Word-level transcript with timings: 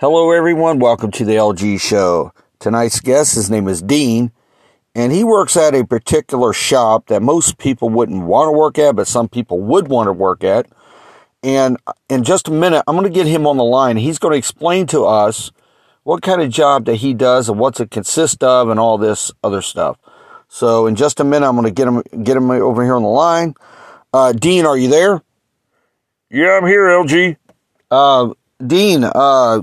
Hello, 0.00 0.30
everyone. 0.30 0.78
Welcome 0.78 1.10
to 1.10 1.26
the 1.26 1.34
LG 1.34 1.78
Show. 1.78 2.32
Tonight's 2.58 3.00
guest, 3.00 3.34
his 3.34 3.50
name 3.50 3.68
is 3.68 3.82
Dean, 3.82 4.32
and 4.94 5.12
he 5.12 5.24
works 5.24 5.58
at 5.58 5.74
a 5.74 5.84
particular 5.84 6.54
shop 6.54 7.08
that 7.08 7.20
most 7.20 7.58
people 7.58 7.90
wouldn't 7.90 8.24
want 8.24 8.46
to 8.48 8.52
work 8.52 8.78
at, 8.78 8.96
but 8.96 9.06
some 9.06 9.28
people 9.28 9.60
would 9.60 9.88
want 9.88 10.06
to 10.06 10.14
work 10.14 10.42
at. 10.42 10.64
And 11.42 11.76
in 12.08 12.24
just 12.24 12.48
a 12.48 12.50
minute, 12.50 12.82
I'm 12.88 12.96
going 12.96 13.12
to 13.12 13.14
get 13.14 13.26
him 13.26 13.46
on 13.46 13.58
the 13.58 13.62
line. 13.62 13.98
He's 13.98 14.18
going 14.18 14.32
to 14.32 14.38
explain 14.38 14.86
to 14.86 15.04
us 15.04 15.52
what 16.04 16.22
kind 16.22 16.40
of 16.40 16.48
job 16.48 16.86
that 16.86 16.94
he 16.94 17.12
does 17.12 17.50
and 17.50 17.58
what's 17.58 17.78
it 17.78 17.90
consist 17.90 18.42
of 18.42 18.70
and 18.70 18.80
all 18.80 18.96
this 18.96 19.30
other 19.44 19.60
stuff. 19.60 19.98
So 20.48 20.86
in 20.86 20.96
just 20.96 21.20
a 21.20 21.24
minute, 21.24 21.46
I'm 21.46 21.56
going 21.56 21.66
to 21.66 21.70
get 21.74 21.86
him 21.86 22.24
get 22.24 22.38
him 22.38 22.50
over 22.50 22.82
here 22.82 22.94
on 22.94 23.02
the 23.02 23.08
line. 23.08 23.52
Uh, 24.14 24.32
Dean, 24.32 24.64
are 24.64 24.78
you 24.78 24.88
there? 24.88 25.20
Yeah, 26.30 26.56
I'm 26.56 26.66
here, 26.66 26.86
LG. 26.86 27.36
Uh, 27.90 28.30
Dean, 28.66 29.04
uh, 29.04 29.60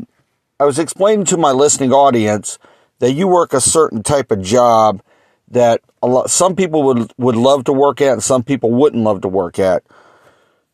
I 0.59 0.65
was 0.65 0.79
explaining 0.79 1.25
to 1.25 1.37
my 1.37 1.51
listening 1.51 1.93
audience 1.93 2.57
that 2.97 3.11
you 3.11 3.27
work 3.27 3.53
a 3.53 3.61
certain 3.61 4.01
type 4.01 4.31
of 4.31 4.41
job 4.41 5.03
that 5.49 5.81
a 6.01 6.07
lot, 6.07 6.31
some 6.31 6.55
people 6.55 6.81
would, 6.83 7.11
would 7.17 7.35
love 7.35 7.63
to 7.65 7.73
work 7.73 8.01
at 8.01 8.13
and 8.13 8.23
some 8.23 8.41
people 8.41 8.71
wouldn't 8.71 9.03
love 9.03 9.21
to 9.21 9.27
work 9.27 9.59
at. 9.59 9.83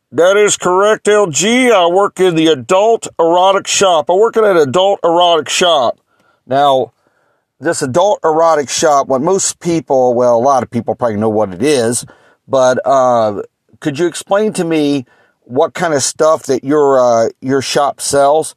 That 0.09 0.37
is 0.37 0.55
correct, 0.55 1.07
LG. 1.07 1.71
I 1.73 1.87
work 1.87 2.21
in 2.21 2.35
the 2.35 2.47
adult 2.47 3.09
erotic 3.19 3.67
shop. 3.67 4.09
I 4.09 4.13
work 4.13 4.37
at 4.37 4.45
an 4.45 4.57
adult 4.57 5.01
erotic 5.03 5.49
shop. 5.49 5.99
Now, 6.45 6.93
this 7.59 7.81
adult 7.81 8.19
erotic 8.23 8.69
shop, 8.69 9.07
what 9.07 9.21
most 9.21 9.59
people, 9.59 10.13
well, 10.13 10.37
a 10.37 10.39
lot 10.39 10.63
of 10.63 10.69
people 10.69 10.95
probably 10.95 11.17
know 11.17 11.29
what 11.29 11.53
it 11.53 11.61
is, 11.61 12.05
but 12.47 12.79
uh, 12.85 13.41
could 13.81 13.99
you 13.99 14.07
explain 14.07 14.53
to 14.53 14.63
me 14.63 15.05
what 15.41 15.73
kind 15.73 15.93
of 15.93 16.03
stuff 16.03 16.43
that 16.43 16.63
your 16.63 16.99
uh, 16.99 17.29
your 17.41 17.61
shop 17.61 17.99
sells? 17.99 18.55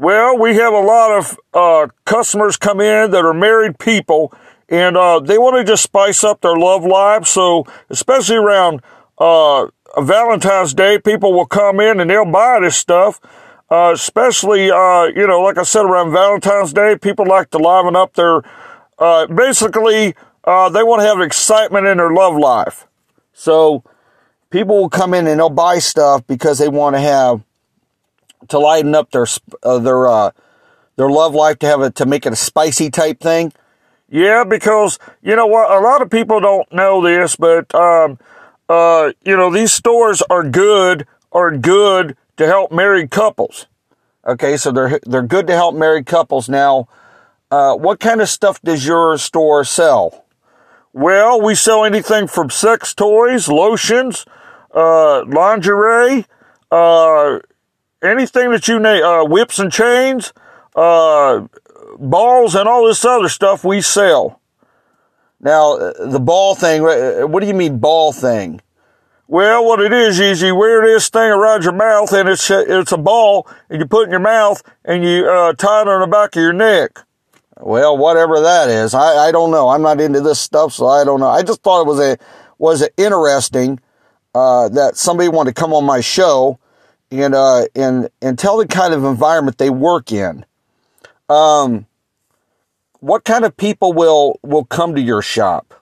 Well, 0.00 0.38
we 0.38 0.54
have 0.54 0.72
a 0.72 0.78
lot 0.78 1.18
of 1.18 1.40
uh, 1.52 1.88
customers 2.04 2.56
come 2.56 2.80
in 2.80 3.10
that 3.10 3.24
are 3.24 3.34
married 3.34 3.80
people, 3.80 4.32
and 4.68 4.96
uh, 4.96 5.18
they 5.18 5.38
want 5.38 5.56
to 5.56 5.64
just 5.64 5.82
spice 5.82 6.22
up 6.22 6.40
their 6.40 6.56
love 6.56 6.84
life. 6.84 7.26
So, 7.26 7.66
especially 7.90 8.36
around 8.36 8.80
uh, 9.18 9.66
Valentine's 10.00 10.72
Day, 10.72 11.00
people 11.00 11.32
will 11.32 11.46
come 11.46 11.80
in 11.80 11.98
and 11.98 12.08
they'll 12.08 12.30
buy 12.30 12.60
this 12.60 12.76
stuff. 12.76 13.20
Uh, 13.68 13.90
especially, 13.92 14.70
uh, 14.70 15.06
you 15.16 15.26
know, 15.26 15.40
like 15.40 15.58
I 15.58 15.64
said, 15.64 15.82
around 15.84 16.12
Valentine's 16.12 16.72
Day, 16.72 16.96
people 16.96 17.26
like 17.26 17.50
to 17.50 17.58
liven 17.58 17.96
up 17.96 18.14
their. 18.14 18.42
Uh, 19.00 19.26
basically, 19.26 20.14
they 20.44 20.82
want 20.84 21.02
to 21.02 21.08
have 21.08 21.20
excitement 21.20 21.88
in 21.88 21.96
their 21.96 22.12
love 22.12 22.36
life. 22.36 22.86
So, 23.32 23.82
people 24.50 24.76
will 24.76 24.90
come 24.90 25.12
in 25.12 25.26
and 25.26 25.40
they'll 25.40 25.50
buy 25.50 25.80
stuff 25.80 26.24
because 26.28 26.58
they 26.58 26.68
want 26.68 26.94
to 26.94 27.00
have 27.00 27.42
to 28.48 28.58
lighten 28.58 28.94
up 28.94 29.10
their 29.10 29.26
uh, 29.62 29.78
their 29.78 30.06
uh, 30.06 30.30
their 30.96 31.10
love 31.10 31.34
life 31.34 31.58
to 31.60 31.66
have 31.66 31.80
it 31.82 31.94
to 31.96 32.06
make 32.06 32.26
it 32.26 32.32
a 32.32 32.36
spicy 32.36 32.90
type 32.90 33.20
thing? 33.20 33.52
Yeah, 34.08 34.44
because 34.44 34.98
you 35.22 35.36
know 35.36 35.46
what, 35.46 35.70
a 35.70 35.80
lot 35.80 36.02
of 36.02 36.10
people 36.10 36.40
don't 36.40 36.72
know 36.72 37.02
this, 37.02 37.36
but 37.36 37.74
um, 37.74 38.18
uh, 38.68 39.12
you 39.24 39.36
know 39.36 39.52
these 39.52 39.72
stores 39.72 40.22
are 40.30 40.44
good 40.44 41.06
are 41.32 41.56
good 41.56 42.16
to 42.36 42.46
help 42.46 42.72
married 42.72 43.10
couples. 43.10 43.66
Okay, 44.26 44.56
so 44.56 44.72
they're 44.72 45.00
they're 45.04 45.22
good 45.22 45.46
to 45.46 45.54
help 45.54 45.74
married 45.74 46.06
couples. 46.06 46.48
Now, 46.48 46.88
uh, 47.50 47.74
what 47.74 48.00
kind 48.00 48.20
of 48.20 48.28
stuff 48.28 48.60
does 48.62 48.86
your 48.86 49.18
store 49.18 49.64
sell? 49.64 50.24
Well, 50.92 51.40
we 51.40 51.54
sell 51.54 51.84
anything 51.84 52.26
from 52.26 52.50
sex 52.50 52.94
toys, 52.94 53.48
lotions, 53.48 54.24
uh, 54.74 55.24
lingerie, 55.24 56.26
uh, 56.70 57.38
anything 58.02 58.50
that 58.50 58.68
you 58.68 58.78
name, 58.78 59.02
uh, 59.02 59.24
whips 59.24 59.58
and 59.58 59.72
chains, 59.72 60.32
uh, 60.74 61.46
balls 61.98 62.54
and 62.54 62.68
all 62.68 62.86
this 62.86 63.04
other 63.04 63.28
stuff 63.28 63.64
we 63.64 63.80
sell. 63.80 64.40
Now, 65.40 65.76
uh, 65.76 66.06
the 66.06 66.20
ball 66.20 66.54
thing, 66.54 66.84
uh, 66.84 67.26
what 67.26 67.40
do 67.40 67.46
you 67.46 67.54
mean 67.54 67.78
ball 67.78 68.12
thing? 68.12 68.60
Well, 69.26 69.64
what 69.64 69.80
it 69.80 69.92
is 69.92 70.18
is 70.18 70.40
you 70.40 70.54
wear 70.54 70.82
this 70.82 71.10
thing 71.10 71.30
around 71.30 71.62
your 71.62 71.74
mouth 71.74 72.12
and 72.12 72.28
it's, 72.28 72.50
it's 72.50 72.92
a 72.92 72.98
ball 72.98 73.46
and 73.68 73.80
you 73.80 73.86
put 73.86 74.02
it 74.02 74.04
in 74.06 74.10
your 74.10 74.20
mouth 74.20 74.62
and 74.84 75.04
you, 75.04 75.28
uh, 75.28 75.52
tie 75.52 75.82
it 75.82 75.88
on 75.88 76.00
the 76.00 76.06
back 76.06 76.34
of 76.34 76.42
your 76.42 76.54
neck. 76.54 76.98
Well, 77.60 77.98
whatever 77.98 78.40
that 78.40 78.68
is, 78.68 78.94
I, 78.94 79.28
I 79.28 79.32
don't 79.32 79.50
know. 79.50 79.68
I'm 79.68 79.82
not 79.82 80.00
into 80.00 80.20
this 80.20 80.40
stuff, 80.40 80.72
so 80.72 80.86
I 80.86 81.04
don't 81.04 81.20
know. 81.20 81.28
I 81.28 81.42
just 81.42 81.62
thought 81.62 81.82
it 81.82 81.86
was 81.86 82.00
a, 82.00 82.16
was 82.56 82.82
it 82.82 82.94
interesting, 82.96 83.80
uh, 84.34 84.68
that 84.70 84.96
somebody 84.96 85.28
wanted 85.28 85.54
to 85.54 85.60
come 85.60 85.72
on 85.72 85.84
my 85.84 86.00
show 86.00 86.58
and 87.10 87.34
uh, 87.34 87.66
and 87.74 88.08
and 88.20 88.38
tell 88.38 88.58
the 88.58 88.66
kind 88.66 88.94
of 88.94 89.04
environment 89.04 89.58
they 89.58 89.70
work 89.70 90.12
in. 90.12 90.44
Um, 91.28 91.86
what 93.00 93.24
kind 93.24 93.44
of 93.44 93.56
people 93.56 93.92
will 93.92 94.38
will 94.42 94.64
come 94.64 94.94
to 94.94 95.00
your 95.00 95.22
shop? 95.22 95.74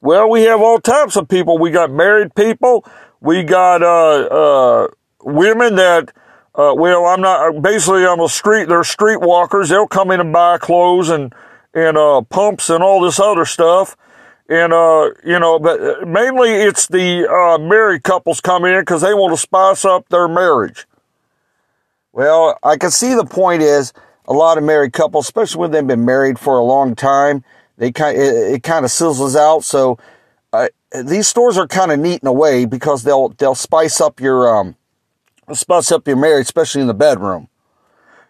Well, 0.00 0.30
we 0.30 0.42
have 0.42 0.60
all 0.60 0.80
types 0.80 1.16
of 1.16 1.28
people. 1.28 1.58
We 1.58 1.70
got 1.70 1.90
married 1.90 2.34
people. 2.34 2.84
We 3.20 3.42
got 3.42 3.82
uh, 3.82 4.26
uh, 4.26 4.88
women 5.22 5.76
that. 5.76 6.12
Uh, 6.54 6.74
well, 6.76 7.04
I'm 7.06 7.20
not 7.20 7.62
basically 7.62 8.04
I'm 8.04 8.18
a 8.20 8.28
street. 8.28 8.68
They're 8.68 8.82
street 8.82 9.20
walkers. 9.20 9.68
They'll 9.68 9.86
come 9.86 10.10
in 10.10 10.18
and 10.18 10.32
buy 10.32 10.58
clothes 10.58 11.08
and 11.08 11.32
and 11.72 11.96
uh, 11.96 12.22
pumps 12.22 12.70
and 12.70 12.82
all 12.82 13.00
this 13.00 13.20
other 13.20 13.44
stuff. 13.44 13.96
And, 14.48 14.72
uh, 14.72 15.10
you 15.24 15.38
know, 15.38 15.58
but 15.58 16.08
mainly 16.08 16.50
it's 16.50 16.86
the, 16.86 17.28
uh, 17.28 17.58
married 17.58 18.02
couples 18.02 18.40
come 18.40 18.64
in 18.64 18.80
because 18.80 19.02
they 19.02 19.12
want 19.12 19.34
to 19.34 19.36
spice 19.36 19.84
up 19.84 20.08
their 20.08 20.26
marriage. 20.26 20.86
Well, 22.12 22.58
I 22.62 22.78
can 22.78 22.90
see 22.90 23.14
the 23.14 23.26
point 23.26 23.60
is 23.60 23.92
a 24.26 24.32
lot 24.32 24.56
of 24.56 24.64
married 24.64 24.94
couples, 24.94 25.26
especially 25.26 25.60
when 25.60 25.70
they've 25.70 25.86
been 25.86 26.06
married 26.06 26.38
for 26.38 26.58
a 26.58 26.64
long 26.64 26.94
time, 26.94 27.44
they 27.76 27.92
kind 27.92 28.16
it, 28.16 28.54
it 28.54 28.62
kind 28.62 28.86
of 28.86 28.90
sizzles 28.90 29.36
out. 29.36 29.64
So, 29.64 29.98
uh, 30.52 30.68
these 31.04 31.28
stores 31.28 31.58
are 31.58 31.66
kind 31.66 31.92
of 31.92 31.98
neat 32.00 32.22
in 32.22 32.28
a 32.28 32.32
way 32.32 32.64
because 32.64 33.02
they'll, 33.02 33.28
they'll 33.28 33.54
spice 33.54 34.00
up 34.00 34.18
your, 34.18 34.56
um, 34.56 34.76
spice 35.52 35.92
up 35.92 36.08
your 36.08 36.16
marriage, 36.16 36.46
especially 36.46 36.80
in 36.80 36.86
the 36.86 36.94
bedroom. 36.94 37.48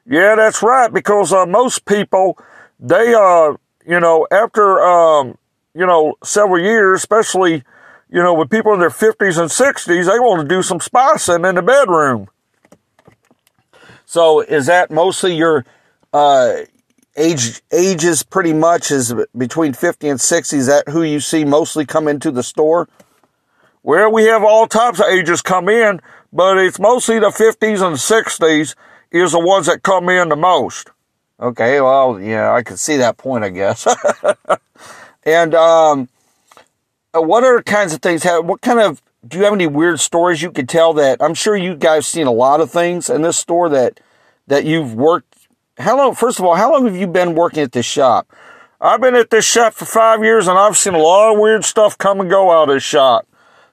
Yeah, 0.05 0.35
that's 0.35 0.65
right. 0.65 0.93
Because, 0.93 1.33
uh, 1.33 1.47
most 1.47 1.85
people, 1.85 2.37
they, 2.81 3.15
uh, 3.15 3.55
you 3.87 4.01
know, 4.01 4.27
after, 4.33 4.83
um, 4.83 5.39
you 5.79 5.87
know, 5.87 6.15
several 6.25 6.61
years, 6.61 6.99
especially, 6.99 7.63
you 8.11 8.21
know, 8.21 8.35
with 8.35 8.51
people 8.51 8.75
in 8.75 8.81
their 8.81 8.91
50s 8.91 9.39
and 9.39 9.49
60s, 9.49 10.07
they 10.07 10.19
want 10.19 10.43
to 10.43 10.49
do 10.49 10.61
some 10.61 10.81
spicing 10.81 11.45
in 11.45 11.55
the 11.55 11.63
bedroom. 11.63 12.29
So 14.05 14.41
is 14.41 14.67
that 14.67 14.91
mostly 14.91 15.37
your 15.37 15.65
uh, 16.13 16.63
age 17.17 17.63
ages 17.71 18.25
pretty 18.25 18.53
much 18.53 18.91
is 18.91 19.15
between 19.37 19.73
50 19.73 20.09
and 20.09 20.21
60? 20.21 20.57
Is 20.57 20.67
that 20.67 20.89
who 20.89 21.05
you 21.05 21.21
see 21.21 21.45
mostly 21.45 21.87
come 21.87 22.09
into 22.09 22.33
the 22.33 22.43
store? 22.43 22.89
Well, 23.85 24.11
we 24.11 24.25
have 24.25 24.43
all 24.43 24.67
types 24.67 24.99
of 24.99 25.07
ages 25.07 25.43
come 25.43 25.69
in, 25.69 26.01
but 26.33 26.59
it's 26.59 26.81
mostly 26.81 27.21
the 27.21 27.29
50s 27.29 27.87
and 27.87 27.97
60s 27.97 28.75
is 29.13 29.31
the 29.31 29.39
ones 29.39 29.67
that 29.67 29.85
come 29.85 30.09
in 30.09 30.29
the 30.29 30.37
most. 30.37 30.91
Okay, 31.39 31.81
well, 31.81 32.21
yeah, 32.21 32.53
I 32.53 32.65
can 32.65 32.77
see 32.77 32.97
that 32.97 33.17
point, 33.17 33.45
I 33.45 33.51
guess. 33.51 33.87
And 35.29 35.55
um, 35.55 36.09
uh, 37.15 37.21
what 37.21 37.45
other 37.45 37.63
kinds 37.63 37.93
of 37.93 38.01
things 38.01 38.23
have? 38.23 38.47
What 38.47 38.63
kind 38.63 38.81
of 38.81 39.03
do 39.27 39.37
you 39.37 39.45
have 39.45 39.53
any 39.53 39.67
weird 39.67 40.01
stories 40.01 40.41
you 40.41 40.51
could 40.51 40.71
tell? 40.71 40.95
That 40.95 41.23
I'm 41.23 41.35
sure 41.35 41.55
you 41.55 41.77
guys 41.77 42.09
seen 42.09 42.27
a 42.27 42.33
lot 42.33 42.63
of 42.63 42.71
things 42.71 43.11
in 43.11 43.21
this 43.21 43.37
store 43.37 43.69
that 43.69 44.01
that 44.47 44.65
you've 44.65 44.95
worked. 44.95 45.49
How 45.77 45.99
long? 45.99 46.15
First 46.15 46.39
of 46.39 46.47
all, 46.47 46.55
how 46.55 46.73
long 46.73 46.87
have 46.87 46.97
you 46.97 47.07
been 47.07 47.35
working 47.35 47.63
at 47.63 47.73
this 47.73 47.85
shop? 47.85 48.35
I've 48.81 49.03
been 49.03 49.17
at 49.17 49.29
this 49.29 49.45
shop 49.45 49.75
for 49.75 49.85
five 49.85 50.25
years, 50.25 50.49
and 50.49 50.59
I've 50.59 50.79
seen 50.79 50.95
a 50.95 50.99
lot 50.99 51.35
of 51.35 51.39
weird 51.39 51.65
stuff 51.65 51.99
come 51.99 52.21
and 52.21 52.31
go 52.31 52.51
out 52.51 52.71
of 52.71 52.77
this 52.77 52.83
shop. 52.85 53.27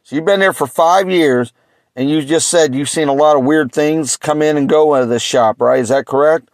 So 0.03 0.17
you've 0.17 0.25
been 0.25 0.41
there 0.41 0.53
for 0.53 0.67
five 0.67 1.09
years, 1.09 1.53
and 1.95 2.09
you 2.09 2.21
just 2.21 2.49
said 2.49 2.75
you've 2.75 2.89
seen 2.89 3.07
a 3.07 3.13
lot 3.13 3.37
of 3.37 3.45
weird 3.45 3.71
things 3.71 4.17
come 4.17 4.41
in 4.41 4.57
and 4.57 4.67
go 4.67 4.93
out 4.93 5.03
of 5.03 5.09
this 5.09 5.21
shop, 5.21 5.61
right? 5.61 5.79
Is 5.79 5.89
that 5.89 6.05
correct? 6.05 6.49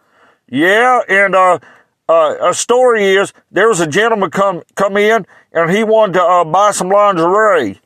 Yeah, 0.48 1.00
and 1.08 1.34
uh, 1.34 1.58
uh, 2.08 2.36
a 2.40 2.54
story 2.54 3.04
is 3.14 3.32
there 3.50 3.68
was 3.68 3.80
a 3.80 3.86
gentleman 3.86 4.30
come 4.30 4.62
come 4.74 4.96
in 4.96 5.26
and 5.52 5.70
he 5.70 5.84
wanted 5.84 6.14
to 6.14 6.22
uh, 6.22 6.44
buy 6.44 6.70
some 6.72 6.88
lingerie. 6.88 7.80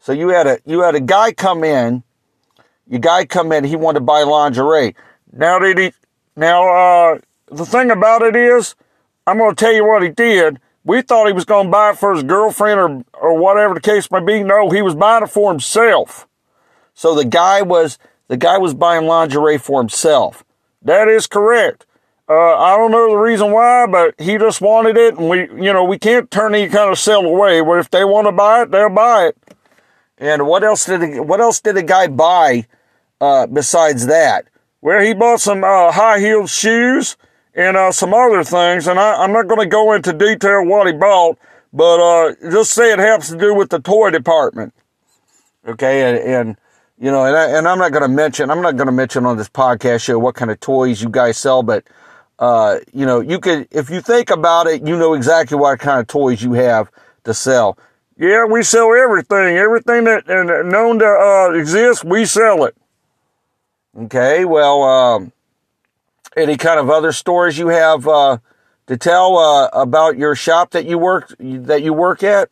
So 0.00 0.12
you 0.12 0.28
had 0.28 0.46
a 0.46 0.58
you 0.64 0.80
had 0.82 0.94
a 0.94 1.00
guy 1.00 1.32
come 1.32 1.64
in, 1.64 2.02
your 2.86 3.00
guy 3.00 3.24
come 3.24 3.52
in, 3.52 3.64
he 3.64 3.76
wanted 3.76 4.00
to 4.00 4.04
buy 4.04 4.22
lingerie. 4.22 4.94
Now 5.32 5.58
did 5.58 5.78
he? 5.78 5.92
Now 6.36 6.68
uh, 6.68 7.18
the 7.50 7.66
thing 7.66 7.90
about 7.90 8.22
it 8.22 8.36
is, 8.36 8.74
I'm 9.26 9.38
going 9.38 9.54
to 9.54 9.56
tell 9.56 9.72
you 9.72 9.86
what 9.86 10.02
he 10.02 10.08
did. 10.08 10.60
We 10.84 11.02
thought 11.02 11.26
he 11.26 11.32
was 11.32 11.44
going 11.44 11.66
to 11.66 11.70
buy 11.70 11.90
it 11.90 11.98
for 11.98 12.14
his 12.14 12.22
girlfriend 12.22 12.80
or 12.80 13.04
or 13.20 13.38
whatever 13.38 13.74
the 13.74 13.80
case 13.80 14.10
may 14.10 14.20
be. 14.20 14.42
No, 14.42 14.70
he 14.70 14.82
was 14.82 14.94
buying 14.94 15.24
it 15.24 15.30
for 15.30 15.50
himself. 15.50 16.26
So 16.94 17.14
the 17.14 17.24
guy 17.24 17.62
was 17.62 17.98
the 18.28 18.36
guy 18.36 18.58
was 18.58 18.74
buying 18.74 19.06
lingerie 19.06 19.58
for 19.58 19.80
himself. 19.80 20.44
That 20.80 21.08
is 21.08 21.26
correct. 21.26 21.84
Uh, 22.30 22.56
I 22.56 22.76
don't 22.76 22.90
know 22.90 23.10
the 23.10 23.16
reason 23.16 23.52
why, 23.52 23.86
but 23.86 24.14
he 24.18 24.36
just 24.36 24.60
wanted 24.60 24.98
it, 24.98 25.16
and 25.16 25.30
we, 25.30 25.48
you 25.64 25.72
know, 25.72 25.84
we 25.84 25.98
can't 25.98 26.30
turn 26.30 26.54
any 26.54 26.68
kind 26.68 26.90
of 26.90 26.98
sale 26.98 27.24
away. 27.24 27.62
But 27.62 27.78
if 27.78 27.90
they 27.90 28.04
want 28.04 28.26
to 28.26 28.32
buy 28.32 28.62
it, 28.62 28.70
they'll 28.70 28.90
buy 28.90 29.28
it. 29.28 29.36
And 30.18 30.46
what 30.46 30.62
else 30.62 30.84
did 30.84 31.20
what 31.20 31.40
else 31.40 31.60
did 31.60 31.76
the 31.76 31.82
guy 31.82 32.06
buy 32.08 32.66
uh, 33.20 33.46
besides 33.46 34.06
that? 34.06 34.46
Well, 34.82 35.02
he 35.02 35.14
bought 35.14 35.40
some 35.40 35.64
uh, 35.64 35.90
high 35.90 36.18
heeled 36.18 36.50
shoes 36.50 37.16
and 37.54 37.76
uh, 37.76 37.92
some 37.92 38.12
other 38.12 38.44
things, 38.44 38.86
and 38.86 39.00
I, 39.00 39.24
am 39.24 39.32
not 39.32 39.48
going 39.48 39.60
to 39.60 39.66
go 39.66 39.92
into 39.94 40.12
detail 40.12 40.64
what 40.66 40.86
he 40.86 40.92
bought, 40.92 41.38
but 41.72 41.98
uh, 41.98 42.34
just 42.50 42.72
say 42.72 42.92
it 42.92 42.98
has 42.98 43.28
to 43.30 43.38
do 43.38 43.54
with 43.54 43.70
the 43.70 43.80
toy 43.80 44.10
department. 44.10 44.74
Okay, 45.66 46.08
and, 46.08 46.18
and 46.18 46.56
you 46.98 47.10
know, 47.10 47.24
and, 47.24 47.36
I, 47.36 47.58
and 47.58 47.66
I'm 47.66 47.78
not 47.78 47.90
going 47.90 48.02
to 48.02 48.08
mention, 48.08 48.50
I'm 48.50 48.62
not 48.62 48.76
going 48.76 48.86
to 48.86 48.92
mention 48.92 49.24
on 49.26 49.36
this 49.36 49.48
podcast 49.48 50.04
show 50.04 50.18
what 50.18 50.34
kind 50.34 50.50
of 50.50 50.60
toys 50.60 51.02
you 51.02 51.08
guys 51.08 51.38
sell, 51.38 51.62
but 51.62 51.84
uh, 52.38 52.78
you 52.92 53.04
know, 53.04 53.20
you 53.20 53.40
could, 53.40 53.66
if 53.70 53.90
you 53.90 54.00
think 54.00 54.30
about 54.30 54.66
it, 54.66 54.86
you 54.86 54.96
know 54.96 55.14
exactly 55.14 55.56
what 55.56 55.78
kind 55.80 56.00
of 56.00 56.06
toys 56.06 56.42
you 56.42 56.52
have 56.52 56.90
to 57.24 57.34
sell. 57.34 57.76
Yeah, 58.16 58.44
we 58.46 58.62
sell 58.62 58.92
everything. 58.94 59.56
Everything 59.56 60.04
that 60.04 60.28
uh, 60.28 60.62
known 60.62 60.98
to 60.98 61.06
uh, 61.06 61.52
exist, 61.52 62.04
we 62.04 62.24
sell 62.24 62.64
it. 62.64 62.76
Okay, 63.96 64.44
well, 64.44 64.82
um, 64.82 65.32
any 66.36 66.56
kind 66.56 66.78
of 66.78 66.90
other 66.90 67.12
stories 67.12 67.58
you 67.58 67.68
have 67.68 68.06
uh, 68.06 68.38
to 68.86 68.96
tell 68.96 69.36
uh, 69.38 69.68
about 69.72 70.16
your 70.16 70.34
shop 70.34 70.70
that 70.70 70.86
you 70.86 70.98
work 70.98 71.34
that 71.38 71.82
you 71.82 71.92
work 71.92 72.22
at? 72.22 72.48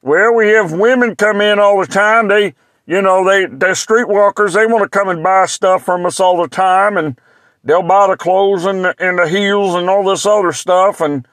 Well, 0.00 0.34
we 0.34 0.48
have 0.48 0.72
women 0.72 1.16
come 1.16 1.40
in 1.40 1.58
all 1.58 1.80
the 1.80 1.86
time. 1.86 2.28
They, 2.28 2.54
you 2.86 3.02
know, 3.02 3.24
they 3.24 3.46
they're 3.46 3.72
streetwalkers. 3.72 4.54
They 4.54 4.66
want 4.66 4.84
to 4.84 4.88
come 4.88 5.08
and 5.08 5.22
buy 5.22 5.46
stuff 5.46 5.84
from 5.84 6.06
us 6.06 6.20
all 6.20 6.40
the 6.40 6.48
time, 6.48 6.96
and 6.96 7.18
they'll 7.64 7.82
buy 7.82 8.08
the 8.08 8.16
clothes 8.16 8.64
and 8.64 8.84
the, 8.84 8.94
and 8.98 9.18
the 9.18 9.28
heels 9.28 9.74
and 9.74 9.88
all 9.88 10.04
this 10.04 10.26
other 10.26 10.52
stuff, 10.52 11.00
and 11.00 11.26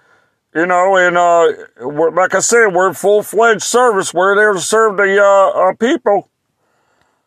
you 0.53 0.65
know, 0.65 0.95
and 0.95 1.17
uh, 1.17 1.51
like 2.11 2.33
I 2.33 2.39
said, 2.39 2.67
we're 2.67 2.93
full 2.93 3.23
fledged 3.23 3.63
service. 3.63 4.13
We're 4.13 4.35
there 4.35 4.53
to 4.53 4.59
serve 4.59 4.95
the 4.97 5.21
uh, 5.21 5.69
uh, 5.69 5.73
people. 5.73 6.29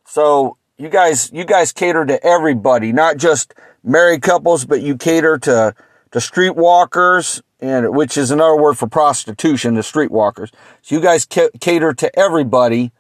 So 0.07 0.57
you 0.79 0.89
guys, 0.89 1.31
you 1.33 1.45
guys 1.45 1.73
cater 1.73 2.07
to 2.07 2.25
everybody, 2.25 2.93
not 2.93 3.19
just 3.19 3.53
married 3.85 4.23
couples, 4.23 4.65
but 4.65 4.81
you 4.81 4.97
cater 4.97 5.37
to 5.39 5.75
to 6.13 6.19
streetwalkers, 6.21 7.43
and 7.61 7.91
which 7.95 8.17
is 8.17 8.31
another 8.31 8.57
word 8.57 8.79
for 8.79 8.87
prostitution, 8.87 9.75
the 9.75 9.83
streetwalkers. 9.83 10.51
So 10.81 10.95
you 10.95 11.03
guys 11.03 11.27
ca- 11.27 11.51
cater 11.61 11.93
to 11.93 12.19
everybody, 12.19 12.93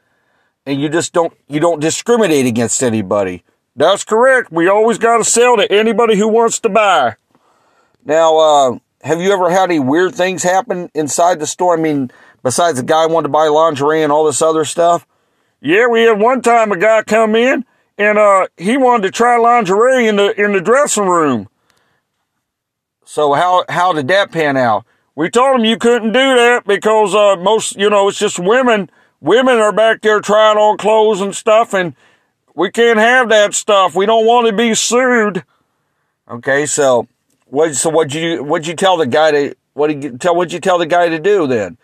and 0.66 0.78
you 0.78 0.90
just 0.90 1.14
don't 1.14 1.32
you 1.48 1.60
don't 1.60 1.80
discriminate 1.80 2.44
against 2.44 2.82
anybody. 2.82 3.44
That's 3.78 4.02
correct. 4.02 4.50
We 4.50 4.66
always 4.66 4.98
got 4.98 5.18
to 5.18 5.24
sell 5.24 5.56
to 5.56 5.70
anybody 5.70 6.18
who 6.18 6.26
wants 6.26 6.58
to 6.60 6.68
buy. 6.68 7.14
Now, 8.04 8.36
uh, 8.36 8.78
have 9.02 9.20
you 9.20 9.32
ever 9.32 9.50
had 9.50 9.70
any 9.70 9.78
weird 9.78 10.16
things 10.16 10.42
happen 10.42 10.90
inside 10.94 11.38
the 11.38 11.46
store? 11.46 11.78
I 11.78 11.80
mean, 11.80 12.10
besides 12.42 12.78
the 12.78 12.84
guy 12.84 13.06
wanted 13.06 13.28
to 13.28 13.32
buy 13.32 13.46
lingerie 13.46 14.02
and 14.02 14.10
all 14.10 14.24
this 14.24 14.42
other 14.42 14.64
stuff. 14.64 15.06
Yeah, 15.60 15.86
we 15.86 16.02
had 16.02 16.18
one 16.18 16.42
time 16.42 16.72
a 16.72 16.76
guy 16.76 17.04
come 17.04 17.36
in 17.36 17.64
and 17.96 18.18
uh, 18.18 18.48
he 18.56 18.76
wanted 18.76 19.04
to 19.04 19.10
try 19.12 19.36
lingerie 19.36 20.08
in 20.08 20.16
the 20.16 20.40
in 20.40 20.52
the 20.52 20.60
dressing 20.60 21.06
room. 21.06 21.48
So 23.04 23.34
how 23.34 23.64
how 23.68 23.92
did 23.92 24.08
that 24.08 24.32
pan 24.32 24.56
out? 24.56 24.86
We 25.14 25.30
told 25.30 25.60
him 25.60 25.64
you 25.64 25.76
couldn't 25.76 26.12
do 26.12 26.34
that 26.34 26.64
because 26.66 27.14
uh, 27.14 27.36
most 27.36 27.76
you 27.76 27.90
know 27.90 28.08
it's 28.08 28.18
just 28.18 28.40
women. 28.40 28.90
Women 29.20 29.58
are 29.58 29.72
back 29.72 30.00
there 30.00 30.20
trying 30.20 30.58
on 30.58 30.78
clothes 30.78 31.20
and 31.20 31.34
stuff, 31.34 31.74
and 31.74 31.94
we 32.58 32.72
can't 32.72 32.98
have 32.98 33.28
that 33.28 33.54
stuff. 33.54 33.94
We 33.94 34.04
don't 34.04 34.26
want 34.26 34.48
to 34.48 34.52
be 34.52 34.74
sued. 34.74 35.44
Okay, 36.28 36.66
so 36.66 37.06
what? 37.46 37.76
So 37.76 37.88
what 37.88 38.12
you 38.12 38.42
what 38.42 38.66
you 38.66 38.74
tell 38.74 38.96
the 38.96 39.06
guy 39.06 39.30
to 39.30 39.54
what 39.74 40.02
you 40.02 40.18
tell 40.18 40.34
what 40.34 40.52
you 40.52 40.58
tell 40.58 40.76
the 40.76 40.86
guy 40.86 41.08
to 41.08 41.20
do 41.20 41.46
then? 41.46 41.78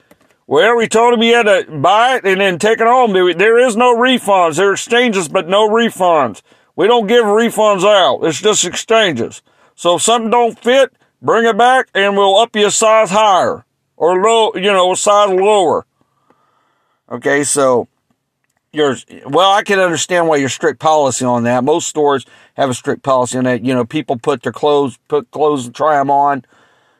Well, 0.48 0.76
we 0.76 0.88
told 0.88 1.14
him 1.14 1.22
he 1.22 1.30
had 1.30 1.44
to 1.44 1.78
buy 1.78 2.16
it 2.16 2.26
and 2.26 2.40
then 2.40 2.58
take 2.58 2.80
it 2.80 2.86
home. 2.86 3.12
There 3.12 3.58
is 3.58 3.76
no 3.76 3.96
refunds. 3.96 4.56
There 4.56 4.70
are 4.70 4.72
exchanges, 4.72 5.28
but 5.28 5.48
no 5.48 5.68
refunds. 5.68 6.42
We 6.76 6.88
don't 6.88 7.06
give 7.06 7.24
refunds 7.24 7.84
out. 7.84 8.26
It's 8.26 8.42
just 8.42 8.64
exchanges. 8.64 9.42
So 9.76 9.94
if 9.94 10.02
something 10.02 10.30
don't 10.30 10.58
fit, 10.58 10.92
bring 11.22 11.46
it 11.46 11.56
back 11.56 11.88
and 11.94 12.16
we'll 12.16 12.36
up 12.36 12.54
you 12.56 12.66
a 12.66 12.70
size 12.70 13.10
higher 13.10 13.64
or 13.96 14.20
low, 14.20 14.52
you 14.54 14.72
know, 14.72 14.92
a 14.92 14.96
size 14.96 15.30
lower. 15.30 15.86
Okay, 17.10 17.44
so 17.44 17.88
you're, 18.74 18.96
well, 19.26 19.52
I 19.52 19.62
can 19.62 19.78
understand 19.78 20.28
why 20.28 20.36
you're 20.36 20.48
strict 20.48 20.80
policy 20.80 21.24
on 21.24 21.44
that. 21.44 21.64
Most 21.64 21.88
stores 21.88 22.26
have 22.54 22.68
a 22.68 22.74
strict 22.74 23.02
policy 23.02 23.38
on 23.38 23.44
that. 23.44 23.64
You 23.64 23.74
know, 23.74 23.84
people 23.84 24.18
put 24.18 24.42
their 24.42 24.52
clothes, 24.52 24.98
put 25.08 25.30
clothes 25.30 25.66
and 25.66 25.74
try 25.74 25.96
them 25.96 26.10
on 26.10 26.44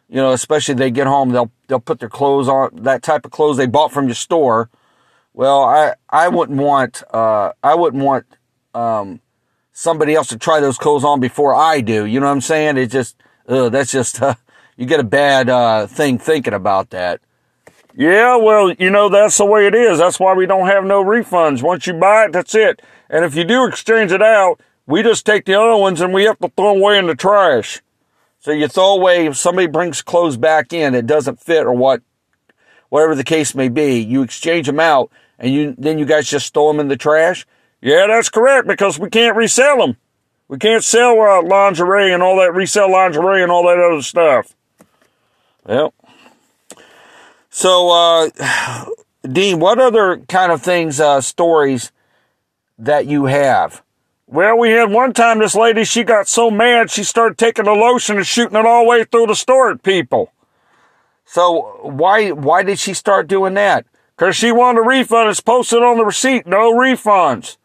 you 0.08 0.16
know, 0.16 0.32
especially 0.32 0.74
they 0.74 0.90
get 0.90 1.06
home, 1.06 1.30
they'll 1.30 1.50
they'll 1.66 1.80
put 1.80 1.98
their 1.98 2.08
clothes 2.08 2.48
on 2.48 2.70
that 2.82 3.02
type 3.02 3.24
of 3.24 3.32
clothes 3.32 3.56
they 3.56 3.66
bought 3.66 3.92
from 3.92 4.06
your 4.06 4.14
store. 4.14 4.70
Well, 5.32 5.62
I 5.62 5.94
I 6.08 6.28
wouldn't 6.28 6.60
want 6.60 7.02
uh, 7.12 7.52
I 7.62 7.74
wouldn't 7.74 8.04
want 8.04 8.26
um, 8.74 9.20
somebody 9.72 10.14
else 10.14 10.28
to 10.28 10.38
try 10.38 10.60
those 10.60 10.78
clothes 10.78 11.04
on 11.04 11.20
before 11.20 11.54
I 11.54 11.80
do. 11.80 12.04
You 12.04 12.20
know 12.20 12.26
what 12.26 12.32
I'm 12.32 12.40
saying? 12.42 12.76
It 12.76 12.92
just 12.92 13.16
ugh, 13.48 13.72
that's 13.72 13.90
just 13.90 14.22
uh, 14.22 14.34
you 14.76 14.86
get 14.86 15.00
a 15.00 15.04
bad 15.04 15.48
uh, 15.48 15.86
thing 15.86 16.18
thinking 16.18 16.54
about 16.54 16.90
that. 16.90 17.20
Yeah, 17.96 18.36
well, 18.36 18.72
you 18.72 18.90
know 18.90 19.08
that's 19.08 19.38
the 19.38 19.44
way 19.44 19.66
it 19.66 19.74
is. 19.74 19.98
That's 19.98 20.18
why 20.18 20.34
we 20.34 20.46
don't 20.46 20.66
have 20.66 20.84
no 20.84 21.04
refunds. 21.04 21.62
Once 21.62 21.86
you 21.86 21.94
buy 21.94 22.24
it, 22.24 22.32
that's 22.32 22.54
it. 22.54 22.82
And 23.08 23.24
if 23.24 23.36
you 23.36 23.44
do 23.44 23.66
exchange 23.66 24.10
it 24.10 24.22
out, 24.22 24.60
we 24.86 25.02
just 25.02 25.24
take 25.24 25.44
the 25.44 25.54
other 25.54 25.76
ones 25.76 26.00
and 26.00 26.12
we 26.12 26.24
have 26.24 26.38
to 26.40 26.48
throw 26.56 26.72
them 26.72 26.82
away 26.82 26.98
in 26.98 27.06
the 27.06 27.14
trash. 27.14 27.82
So 28.40 28.50
you 28.50 28.66
throw 28.66 28.94
away 28.94 29.26
if 29.26 29.36
somebody 29.36 29.68
brings 29.68 30.02
clothes 30.02 30.36
back 30.36 30.72
in, 30.72 30.94
it 30.94 31.06
doesn't 31.06 31.40
fit 31.40 31.64
or 31.64 31.72
what, 31.72 32.02
whatever 32.88 33.14
the 33.14 33.24
case 33.24 33.54
may 33.54 33.68
be. 33.68 34.00
You 34.00 34.22
exchange 34.22 34.66
them 34.66 34.80
out, 34.80 35.10
and 35.38 35.52
you 35.52 35.74
then 35.78 35.98
you 35.98 36.04
guys 36.04 36.28
just 36.28 36.52
throw 36.52 36.68
them 36.68 36.80
in 36.80 36.88
the 36.88 36.96
trash. 36.96 37.46
Yeah, 37.80 38.06
that's 38.08 38.28
correct 38.28 38.66
because 38.66 38.98
we 38.98 39.08
can't 39.08 39.36
resell 39.36 39.78
them. 39.78 39.96
We 40.48 40.58
can't 40.58 40.84
sell 40.84 41.18
uh, 41.20 41.42
lingerie 41.42 42.12
and 42.12 42.22
all 42.22 42.36
that 42.36 42.54
resell 42.54 42.90
lingerie 42.90 43.42
and 43.42 43.50
all 43.52 43.66
that 43.66 43.78
other 43.78 44.02
stuff. 44.02 44.54
Yep. 45.68 45.94
So, 47.64 47.88
uh, 47.88 48.84
Dean, 49.22 49.58
what 49.58 49.78
other 49.78 50.18
kind 50.28 50.52
of 50.52 50.60
things, 50.60 51.00
uh, 51.00 51.22
stories 51.22 51.92
that 52.78 53.06
you 53.06 53.24
have? 53.24 53.82
Well, 54.26 54.58
we 54.58 54.72
had 54.72 54.90
one 54.90 55.14
time 55.14 55.38
this 55.38 55.54
lady, 55.54 55.84
she 55.84 56.04
got 56.04 56.28
so 56.28 56.50
mad 56.50 56.90
she 56.90 57.02
started 57.04 57.38
taking 57.38 57.64
the 57.64 57.72
lotion 57.72 58.18
and 58.18 58.26
shooting 58.26 58.58
it 58.58 58.66
all 58.66 58.82
the 58.82 58.88
way 58.90 59.04
through 59.04 59.28
the 59.28 59.34
store 59.34 59.70
at 59.70 59.82
people. 59.82 60.30
So 61.24 61.78
why 61.84 62.32
why 62.32 62.64
did 62.64 62.78
she 62.78 62.92
start 62.92 63.28
doing 63.28 63.54
that? 63.54 63.86
Cause 64.18 64.36
she 64.36 64.52
wanted 64.52 64.80
a 64.80 64.82
refund. 64.82 65.30
It's 65.30 65.40
posted 65.40 65.82
on 65.82 65.96
the 65.96 66.04
receipt. 66.04 66.46
No 66.46 66.70
refunds. 66.74 67.56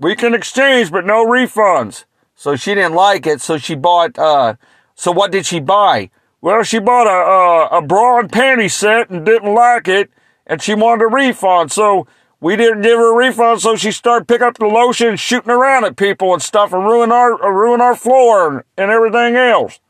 We 0.00 0.16
can 0.16 0.34
exchange, 0.34 0.90
but 0.90 1.06
no 1.06 1.24
refunds. 1.24 2.06
So 2.34 2.56
she 2.56 2.74
didn't 2.74 2.94
like 2.94 3.24
it. 3.24 3.40
So 3.40 3.56
she 3.56 3.76
bought. 3.76 4.18
Uh, 4.18 4.54
so 4.96 5.12
what 5.12 5.30
did 5.30 5.46
she 5.46 5.60
buy? 5.60 6.10
Well, 6.40 6.62
she 6.62 6.78
bought 6.78 7.06
a, 7.06 7.74
a 7.74 7.78
a 7.78 7.82
bra 7.82 8.20
and 8.20 8.30
panty 8.30 8.70
set 8.70 9.10
and 9.10 9.26
didn't 9.26 9.52
like 9.54 9.88
it, 9.88 10.10
and 10.46 10.62
she 10.62 10.74
wanted 10.74 11.04
a 11.04 11.08
refund. 11.08 11.72
So 11.72 12.06
we 12.40 12.54
didn't 12.54 12.82
give 12.82 12.98
her 12.98 13.12
a 13.12 13.16
refund, 13.16 13.60
so 13.60 13.74
she 13.74 13.90
started 13.90 14.28
picking 14.28 14.46
up 14.46 14.58
the 14.58 14.66
lotion 14.66 15.16
shooting 15.16 15.50
around 15.50 15.84
at 15.84 15.96
people 15.96 16.32
and 16.32 16.42
stuff 16.42 16.72
and 16.72 16.84
ruin 16.84 17.10
our 17.10 17.42
uh, 17.42 17.48
ruin 17.48 17.80
our 17.80 17.96
floor 17.96 18.48
and, 18.48 18.62
and 18.76 18.90
everything 18.90 19.34
else. 19.34 19.80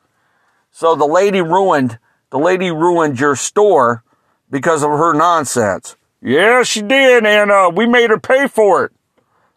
So 0.71 0.95
the 0.95 1.07
lady 1.07 1.43
ruined 1.43 1.99
the 2.31 2.39
lady 2.39 2.71
ruined 2.71 3.21
your 3.21 3.37
store 3.37 4.03
because 4.51 4.83
of 4.83 4.91
her 4.91 5.13
nonsense. 5.13 5.97
Yeah, 6.23 6.63
she 6.63 6.83
did, 6.83 7.27
and 7.27 7.51
uh, 7.51 7.71
we 7.75 7.87
made 7.87 8.11
her 8.11 8.19
pay 8.19 8.49
for 8.49 8.85
it. 8.87 8.93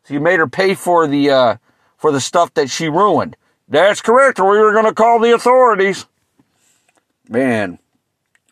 So 0.04 0.14
you 0.14 0.20
made 0.20 0.40
her 0.40 0.48
pay 0.48 0.76
for 0.76 1.08
the 1.08 1.30
uh, 1.30 1.56
for 1.96 2.12
the 2.12 2.20
stuff 2.20 2.54
that 2.56 2.70
she 2.70 2.90
ruined. 2.90 3.38
That's 3.70 4.02
correct, 4.02 4.40
or 4.40 4.52
we 4.52 4.60
were 4.60 4.74
going 4.74 4.86
to 4.86 4.94
call 4.94 5.20
the 5.20 5.34
authorities. 5.34 6.06
Man, 7.32 7.80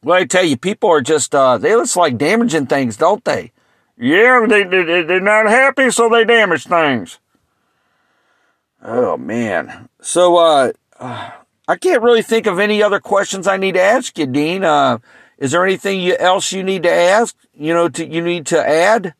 well, 0.01 0.21
I 0.21 0.23
tell 0.23 0.45
you, 0.45 0.55
people 0.55 0.89
are 0.89 1.01
just 1.01 1.35
uh, 1.35 1.57
they 1.57 1.71
just 1.71 1.97
like 1.97 2.17
damaging 2.17 2.67
things, 2.67 2.95
don't 2.95 3.23
they? 3.25 3.51
Yeah, 3.97 4.45
they, 4.47 4.63
they, 4.63 5.03
they're 5.03 5.19
not 5.19 5.47
happy, 5.47 5.91
so 5.91 6.07
they 6.07 6.23
damage 6.23 6.65
things. 6.65 7.19
Oh, 8.81 9.17
man. 9.17 9.89
So, 10.01 10.37
uh, 10.37 10.71
I 10.97 11.75
can't 11.75 12.01
really 12.01 12.21
think 12.21 12.47
of 12.47 12.57
any 12.57 12.81
other 12.81 13.01
questions 13.01 13.45
I 13.45 13.57
need 13.57 13.73
to 13.73 13.81
ask 13.81 14.17
you, 14.17 14.25
Dean. 14.25 14.63
Uh, 14.63 14.99
is 15.37 15.51
there 15.51 15.65
anything 15.65 16.09
else 16.11 16.53
you 16.53 16.63
need 16.63 16.83
to 16.83 16.91
ask? 16.91 17.35
You 17.53 17.73
know, 17.73 17.89
to, 17.89 18.07
you 18.07 18.21
need 18.21 18.45
to 18.47 18.65
add 18.65 19.13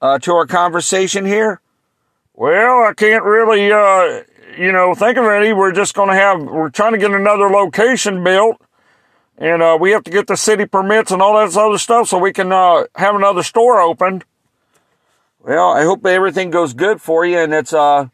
uh, 0.00 0.18
to 0.20 0.32
our 0.32 0.46
conversation 0.46 1.26
here? 1.26 1.60
Well, 2.32 2.84
I 2.84 2.94
can't 2.96 3.24
really, 3.24 3.70
uh, 3.70 4.22
you 4.58 4.72
know, 4.72 4.94
think 4.94 5.18
of 5.18 5.26
any. 5.26 5.52
We're 5.52 5.72
just 5.72 5.92
going 5.92 6.08
to 6.08 6.14
have, 6.14 6.42
we're 6.42 6.70
trying 6.70 6.92
to 6.92 6.98
get 6.98 7.10
another 7.10 7.50
location 7.50 8.24
built 8.24 8.62
and 9.38 9.62
uh, 9.62 9.76
we 9.80 9.90
have 9.90 10.04
to 10.04 10.10
get 10.10 10.26
the 10.26 10.36
city 10.36 10.66
permits 10.66 11.10
and 11.10 11.20
all 11.20 11.34
that 11.34 11.56
other 11.58 11.78
stuff 11.78 12.08
so 12.08 12.18
we 12.18 12.32
can 12.32 12.52
uh, 12.52 12.84
have 12.94 13.14
another 13.14 13.42
store 13.42 13.80
opened. 13.80 14.24
Well, 15.40 15.72
I 15.72 15.84
hope 15.84 16.06
everything 16.06 16.50
goes 16.50 16.72
good 16.72 17.00
for 17.00 17.26
you, 17.26 17.38
and 17.38 17.52
it's 17.52 17.72
uh, 17.72 18.08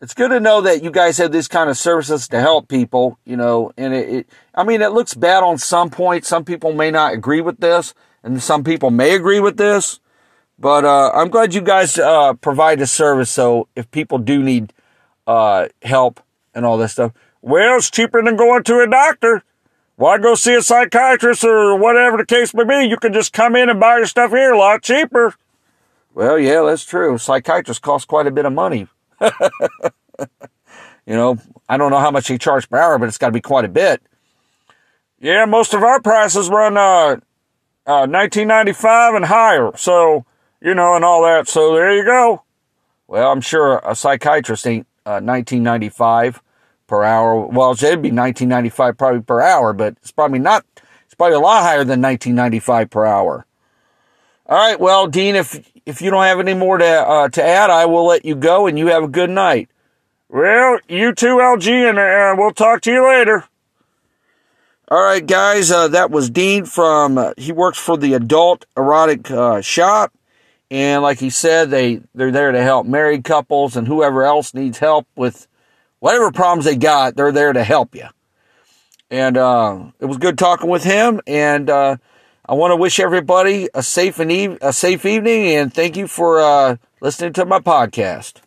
it's 0.00 0.14
good 0.14 0.30
to 0.30 0.40
know 0.40 0.62
that 0.62 0.82
you 0.82 0.90
guys 0.90 1.18
have 1.18 1.32
these 1.32 1.48
kind 1.48 1.68
of 1.68 1.76
services 1.76 2.28
to 2.28 2.40
help 2.40 2.68
people. 2.68 3.18
You 3.24 3.36
know, 3.36 3.72
and 3.76 3.92
it, 3.92 4.08
it 4.08 4.30
I 4.54 4.64
mean, 4.64 4.80
it 4.80 4.92
looks 4.92 5.14
bad 5.14 5.42
on 5.42 5.58
some 5.58 5.90
points. 5.90 6.28
Some 6.28 6.44
people 6.44 6.72
may 6.72 6.90
not 6.90 7.12
agree 7.12 7.40
with 7.40 7.58
this, 7.60 7.92
and 8.22 8.42
some 8.42 8.64
people 8.64 8.90
may 8.90 9.14
agree 9.14 9.40
with 9.40 9.56
this. 9.56 10.00
But 10.58 10.84
uh, 10.84 11.10
I'm 11.12 11.28
glad 11.28 11.54
you 11.54 11.62
guys 11.62 11.98
uh, 11.98 12.34
provide 12.34 12.80
a 12.80 12.86
service. 12.86 13.30
So 13.30 13.68
if 13.74 13.90
people 13.90 14.18
do 14.18 14.42
need 14.42 14.72
uh, 15.26 15.68
help 15.82 16.20
and 16.54 16.66
all 16.66 16.76
this 16.76 16.92
stuff. 16.92 17.12
Well, 17.42 17.78
it's 17.78 17.90
cheaper 17.90 18.22
than 18.22 18.36
going 18.36 18.64
to 18.64 18.80
a 18.80 18.86
doctor. 18.86 19.42
Why 20.00 20.16
go 20.16 20.34
see 20.34 20.54
a 20.54 20.62
psychiatrist 20.62 21.44
or 21.44 21.76
whatever 21.76 22.16
the 22.16 22.24
case 22.24 22.54
may 22.54 22.64
be? 22.64 22.88
You 22.88 22.96
can 22.96 23.12
just 23.12 23.34
come 23.34 23.54
in 23.54 23.68
and 23.68 23.78
buy 23.78 23.98
your 23.98 24.06
stuff 24.06 24.30
here 24.30 24.50
a 24.50 24.56
lot 24.56 24.82
cheaper. 24.82 25.34
Well, 26.14 26.38
yeah, 26.38 26.62
that's 26.62 26.86
true. 26.86 27.18
Psychiatrists 27.18 27.82
cost 27.82 28.08
quite 28.08 28.26
a 28.26 28.30
bit 28.30 28.46
of 28.46 28.54
money. 28.54 28.88
you 29.20 29.28
know, 31.06 31.36
I 31.68 31.76
don't 31.76 31.90
know 31.90 31.98
how 31.98 32.10
much 32.10 32.28
they 32.28 32.38
charge 32.38 32.70
per 32.70 32.78
hour, 32.78 32.98
but 32.98 33.08
it's 33.08 33.18
got 33.18 33.26
to 33.26 33.32
be 33.32 33.42
quite 33.42 33.66
a 33.66 33.68
bit. 33.68 34.00
Yeah, 35.18 35.44
most 35.44 35.74
of 35.74 35.82
our 35.82 36.00
prices 36.00 36.48
run 36.48 36.78
uh, 36.78 37.16
uh, 37.86 38.08
1995 38.08 39.16
and 39.16 39.24
higher. 39.26 39.70
So, 39.76 40.24
you 40.62 40.74
know, 40.74 40.96
and 40.96 41.04
all 41.04 41.24
that. 41.24 41.46
So 41.46 41.74
there 41.74 41.94
you 41.94 42.06
go. 42.06 42.42
Well, 43.06 43.30
I'm 43.30 43.42
sure 43.42 43.82
a 43.84 43.94
psychiatrist 43.94 44.66
ain't 44.66 44.86
uh, 45.04 45.20
1995 45.20 46.40
per 46.90 47.04
hour. 47.04 47.46
Well, 47.46 47.70
it'd 47.70 48.02
be 48.02 48.10
1995 48.10 48.98
probably 48.98 49.20
per 49.22 49.40
hour, 49.40 49.72
but 49.72 49.94
it's 50.02 50.10
probably 50.10 50.40
not. 50.40 50.66
It's 51.06 51.14
probably 51.14 51.36
a 51.36 51.40
lot 51.40 51.62
higher 51.62 51.84
than 51.84 52.02
1995 52.02 52.90
per 52.90 53.06
hour. 53.06 53.46
All 54.46 54.58
right. 54.58 54.78
Well, 54.78 55.06
Dean, 55.06 55.36
if 55.36 55.70
if 55.86 56.02
you 56.02 56.10
don't 56.10 56.24
have 56.24 56.40
any 56.40 56.52
more 56.52 56.78
to 56.78 56.84
uh, 56.84 57.28
to 57.28 57.42
add, 57.42 57.70
I 57.70 57.86
will 57.86 58.04
let 58.06 58.24
you 58.24 58.34
go, 58.34 58.66
and 58.66 58.76
you 58.76 58.88
have 58.88 59.04
a 59.04 59.08
good 59.08 59.30
night. 59.30 59.70
Well, 60.28 60.80
you 60.88 61.14
too, 61.14 61.36
LG, 61.36 61.88
and 61.88 61.98
uh, 61.98 62.34
we'll 62.36 62.52
talk 62.52 62.82
to 62.82 62.92
you 62.92 63.06
later. 63.08 63.44
All 64.88 65.02
right, 65.02 65.24
guys. 65.24 65.70
Uh, 65.70 65.86
that 65.88 66.10
was 66.10 66.28
Dean 66.28 66.64
from. 66.64 67.16
Uh, 67.16 67.34
he 67.36 67.52
works 67.52 67.78
for 67.78 67.96
the 67.96 68.14
Adult 68.14 68.66
Erotic 68.76 69.30
uh, 69.30 69.60
Shop, 69.60 70.12
and 70.72 71.04
like 71.04 71.20
he 71.20 71.30
said, 71.30 71.70
they 71.70 72.00
they're 72.16 72.32
there 72.32 72.50
to 72.50 72.62
help 72.62 72.84
married 72.84 73.22
couples 73.22 73.76
and 73.76 73.86
whoever 73.86 74.24
else 74.24 74.52
needs 74.52 74.78
help 74.78 75.06
with 75.14 75.46
whatever 76.00 76.32
problems 76.32 76.64
they 76.64 76.76
got. 76.76 77.16
They're 77.16 77.32
there 77.32 77.52
to 77.52 77.62
help 77.62 77.94
you. 77.94 78.06
And 79.10 79.36
uh, 79.36 79.84
it 79.98 80.06
was 80.06 80.18
good 80.18 80.38
talking 80.38 80.68
with 80.68 80.84
him, 80.84 81.20
and 81.26 81.68
uh, 81.68 81.96
I 82.46 82.54
want 82.54 82.72
to 82.72 82.76
wish 82.76 83.00
everybody 83.00 83.68
a 83.74 83.82
safe 83.82 84.18
and 84.18 84.30
eve- 84.30 84.58
a 84.60 84.72
safe 84.72 85.04
evening, 85.04 85.46
and 85.46 85.72
thank 85.72 85.96
you 85.96 86.06
for 86.06 86.40
uh, 86.40 86.76
listening 87.00 87.32
to 87.34 87.44
my 87.44 87.58
podcast. 87.58 88.40